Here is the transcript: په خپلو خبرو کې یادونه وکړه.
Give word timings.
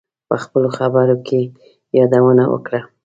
په 0.29 0.35
خپلو 0.43 0.69
خبرو 0.77 1.17
کې 1.27 1.39
یادونه 1.97 2.43
وکړه. 2.53 2.81